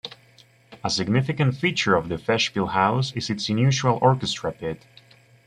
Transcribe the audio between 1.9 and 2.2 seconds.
of the